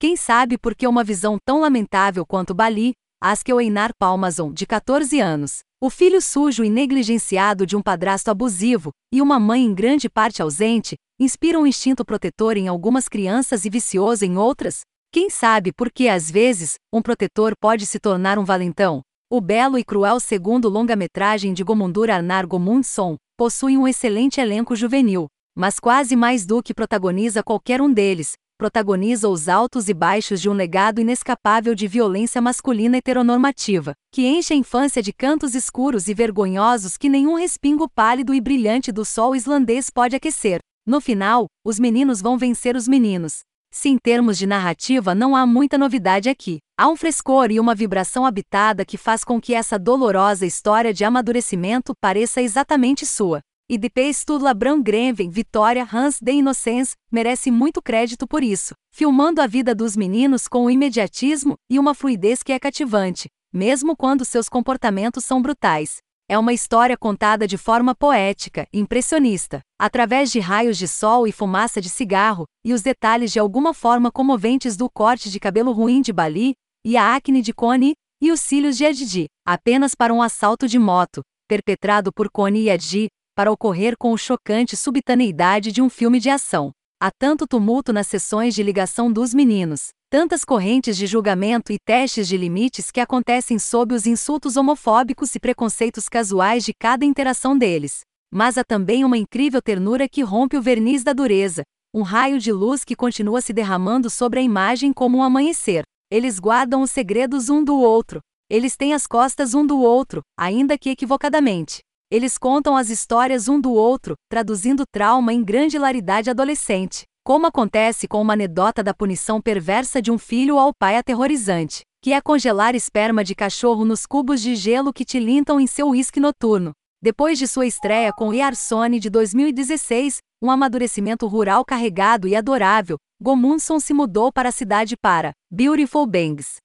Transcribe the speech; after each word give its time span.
Quem 0.00 0.16
sabe 0.16 0.56
por 0.56 0.74
que 0.74 0.86
uma 0.86 1.04
visão 1.04 1.36
tão 1.44 1.60
lamentável 1.60 2.24
quanto 2.24 2.54
Bali, 2.54 2.92
Askel 3.22 3.60
Einar 3.60 3.90
Palmazon, 3.98 4.50
de 4.50 4.64
14 4.64 5.20
anos, 5.20 5.58
o 5.78 5.90
filho 5.90 6.22
sujo 6.22 6.64
e 6.64 6.70
negligenciado 6.70 7.66
de 7.66 7.76
um 7.76 7.82
padrasto 7.82 8.30
abusivo 8.30 8.92
e 9.12 9.20
uma 9.20 9.38
mãe 9.38 9.62
em 9.62 9.74
grande 9.74 10.08
parte 10.08 10.40
ausente, 10.40 10.96
inspiram 11.20 11.64
um 11.64 11.66
instinto 11.66 12.02
protetor 12.02 12.56
em 12.56 12.66
algumas 12.66 13.08
crianças 13.08 13.66
e 13.66 13.68
vicioso 13.68 14.24
em 14.24 14.38
outras? 14.38 14.80
Quem 15.12 15.28
sabe 15.28 15.70
por 15.70 15.92
que, 15.92 16.08
às 16.08 16.30
vezes, 16.30 16.76
um 16.90 17.02
protetor 17.02 17.52
pode 17.60 17.84
se 17.84 18.00
tornar 18.00 18.38
um 18.38 18.44
valentão? 18.44 19.02
O 19.30 19.38
belo 19.38 19.78
e 19.78 19.84
cruel 19.84 20.18
segundo 20.18 20.70
longa-metragem 20.70 21.52
de 21.52 21.62
Gomundur 21.62 22.08
Arnar 22.08 22.46
Gomundson 22.46 23.16
possui 23.36 23.76
um 23.76 23.86
excelente 23.86 24.40
elenco 24.40 24.74
juvenil, 24.74 25.26
mas 25.54 25.78
quase 25.78 26.16
mais 26.16 26.46
do 26.46 26.62
que 26.62 26.72
protagoniza 26.72 27.42
qualquer 27.42 27.82
um 27.82 27.92
deles, 27.92 28.32
protagoniza 28.60 29.26
os 29.26 29.48
altos 29.48 29.88
e 29.88 29.94
baixos 29.94 30.38
de 30.38 30.46
um 30.46 30.52
legado 30.52 31.00
inescapável 31.00 31.74
de 31.74 31.88
violência 31.88 32.42
masculina 32.42 32.98
heteronormativa, 32.98 33.94
que 34.12 34.26
enche 34.26 34.52
a 34.52 34.56
infância 34.56 35.02
de 35.02 35.14
cantos 35.14 35.54
escuros 35.54 36.08
e 36.08 36.12
vergonhosos 36.12 36.98
que 36.98 37.08
nenhum 37.08 37.36
respingo 37.36 37.88
pálido 37.88 38.34
e 38.34 38.40
brilhante 38.40 38.92
do 38.92 39.02
sol 39.02 39.34
islandês 39.34 39.88
pode 39.88 40.14
aquecer. 40.14 40.60
No 40.86 41.00
final, 41.00 41.46
os 41.64 41.80
meninos 41.80 42.20
vão 42.20 42.36
vencer 42.36 42.76
os 42.76 42.86
meninos. 42.86 43.38
Se 43.72 43.88
em 43.88 43.96
termos 43.96 44.36
de 44.36 44.44
narrativa 44.46 45.14
não 45.14 45.34
há 45.34 45.46
muita 45.46 45.78
novidade 45.78 46.28
aqui, 46.28 46.58
há 46.78 46.86
um 46.86 46.96
frescor 46.96 47.50
e 47.50 47.58
uma 47.58 47.74
vibração 47.74 48.26
habitada 48.26 48.84
que 48.84 48.98
faz 48.98 49.24
com 49.24 49.40
que 49.40 49.54
essa 49.54 49.78
dolorosa 49.78 50.44
história 50.44 50.92
de 50.92 51.02
amadurecimento 51.02 51.94
pareça 51.98 52.42
exatamente 52.42 53.06
sua. 53.06 53.40
E 53.72 53.78
de 53.78 53.88
Pestula 53.88 54.52
Greven, 54.82 55.30
Vitória 55.30 55.88
Hans 55.92 56.18
de 56.20 56.32
Innocence, 56.32 56.96
merece 57.08 57.52
muito 57.52 57.80
crédito 57.80 58.26
por 58.26 58.42
isso, 58.42 58.74
filmando 58.92 59.40
a 59.40 59.46
vida 59.46 59.76
dos 59.76 59.96
meninos 59.96 60.48
com 60.48 60.64
um 60.64 60.70
imediatismo 60.70 61.54
e 61.70 61.78
uma 61.78 61.94
fluidez 61.94 62.42
que 62.42 62.52
é 62.52 62.58
cativante, 62.58 63.28
mesmo 63.52 63.96
quando 63.96 64.24
seus 64.24 64.48
comportamentos 64.48 65.24
são 65.24 65.40
brutais. 65.40 65.98
É 66.28 66.36
uma 66.36 66.52
história 66.52 66.96
contada 66.98 67.46
de 67.46 67.56
forma 67.56 67.94
poética, 67.94 68.66
impressionista, 68.72 69.60
através 69.78 70.32
de 70.32 70.40
raios 70.40 70.76
de 70.76 70.88
sol 70.88 71.24
e 71.24 71.30
fumaça 71.30 71.80
de 71.80 71.88
cigarro, 71.88 72.46
e 72.64 72.72
os 72.72 72.82
detalhes 72.82 73.30
de 73.30 73.38
alguma 73.38 73.72
forma 73.72 74.10
comoventes 74.10 74.76
do 74.76 74.90
corte 74.90 75.30
de 75.30 75.38
cabelo 75.38 75.70
ruim 75.70 76.02
de 76.02 76.12
Bali, 76.12 76.54
e 76.84 76.96
a 76.96 77.14
acne 77.14 77.40
de 77.40 77.52
Connie, 77.52 77.94
e 78.20 78.32
os 78.32 78.40
cílios 78.40 78.76
de 78.76 78.84
Adji, 78.84 79.26
apenas 79.46 79.94
para 79.94 80.12
um 80.12 80.20
assalto 80.20 80.66
de 80.66 80.76
moto, 80.76 81.22
perpetrado 81.46 82.12
por 82.12 82.28
Connie 82.28 82.64
e 82.64 82.70
Adji, 82.70 83.08
para 83.40 83.50
ocorrer 83.50 83.96
com 83.96 84.12
o 84.12 84.18
chocante 84.18 84.76
subitaneidade 84.76 85.72
de 85.72 85.80
um 85.80 85.88
filme 85.88 86.20
de 86.20 86.28
ação. 86.28 86.72
Há 87.02 87.10
tanto 87.10 87.46
tumulto 87.46 87.90
nas 87.90 88.06
sessões 88.06 88.54
de 88.54 88.62
ligação 88.62 89.10
dos 89.10 89.32
meninos, 89.32 89.88
tantas 90.10 90.44
correntes 90.44 90.94
de 90.94 91.06
julgamento 91.06 91.72
e 91.72 91.78
testes 91.82 92.28
de 92.28 92.36
limites 92.36 92.90
que 92.90 93.00
acontecem 93.00 93.58
sob 93.58 93.94
os 93.94 94.06
insultos 94.06 94.58
homofóbicos 94.58 95.34
e 95.34 95.40
preconceitos 95.40 96.06
casuais 96.06 96.66
de 96.66 96.74
cada 96.78 97.02
interação 97.06 97.56
deles. 97.56 98.00
Mas 98.30 98.58
há 98.58 98.62
também 98.62 99.06
uma 99.06 99.16
incrível 99.16 99.62
ternura 99.62 100.06
que 100.06 100.20
rompe 100.20 100.58
o 100.58 100.62
verniz 100.62 101.02
da 101.02 101.14
dureza, 101.14 101.62
um 101.94 102.02
raio 102.02 102.38
de 102.38 102.52
luz 102.52 102.84
que 102.84 102.94
continua 102.94 103.40
se 103.40 103.54
derramando 103.54 104.10
sobre 104.10 104.40
a 104.40 104.42
imagem 104.42 104.92
como 104.92 105.16
um 105.16 105.22
amanhecer. 105.22 105.82
Eles 106.12 106.38
guardam 106.38 106.82
os 106.82 106.90
segredos 106.90 107.48
um 107.48 107.64
do 107.64 107.78
outro. 107.78 108.20
Eles 108.50 108.76
têm 108.76 108.92
as 108.92 109.06
costas 109.06 109.54
um 109.54 109.64
do 109.64 109.80
outro, 109.80 110.20
ainda 110.38 110.76
que 110.76 110.90
equivocadamente. 110.90 111.80
Eles 112.12 112.36
contam 112.36 112.76
as 112.76 112.90
histórias 112.90 113.46
um 113.46 113.60
do 113.60 113.72
outro, 113.72 114.16
traduzindo 114.28 114.82
trauma 114.90 115.32
em 115.32 115.44
grande 115.44 115.76
hilaridade 115.76 116.28
adolescente, 116.28 117.04
como 117.24 117.46
acontece 117.46 118.08
com 118.08 118.20
uma 118.20 118.32
anedota 118.32 118.82
da 118.82 118.92
punição 118.92 119.40
perversa 119.40 120.02
de 120.02 120.10
um 120.10 120.18
filho 120.18 120.58
ao 120.58 120.72
pai 120.76 120.96
aterrorizante, 120.96 121.82
que 122.02 122.12
é 122.12 122.20
congelar 122.20 122.74
esperma 122.74 123.22
de 123.22 123.32
cachorro 123.32 123.84
nos 123.84 124.06
cubos 124.06 124.40
de 124.40 124.56
gelo 124.56 124.92
que 124.92 125.04
tilintam 125.04 125.60
em 125.60 125.68
seu 125.68 125.90
uísque 125.90 126.18
noturno. 126.18 126.72
Depois 127.00 127.38
de 127.38 127.46
sua 127.46 127.64
estreia 127.64 128.12
com 128.12 128.34
Yarsone 128.34 128.98
de 128.98 129.08
2016, 129.08 130.18
um 130.42 130.50
amadurecimento 130.50 131.28
rural 131.28 131.64
carregado 131.64 132.26
e 132.26 132.34
adorável, 132.34 132.96
Gomundson 133.22 133.78
se 133.78 133.94
mudou 133.94 134.32
para 134.32 134.48
a 134.48 134.52
cidade 134.52 134.96
para 134.96 135.30
Beautiful 135.48 136.06
Bangs, 136.06 136.56